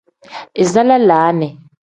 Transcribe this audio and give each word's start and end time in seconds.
Iza 0.63 0.81
lalaani. 0.87 1.47